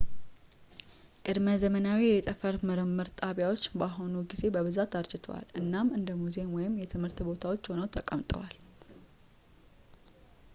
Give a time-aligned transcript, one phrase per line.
[1.31, 7.91] ቅድመ-ዘመናዊ የጠፈር ምርምር ጣቢያዎች በአሁን ጊዜ በብዛት አርጅተዋል እናም እንደ ሙዚየም ወይም የትምህርት ቦታዎች ሆነው
[7.97, 8.57] ተቀምጠዋል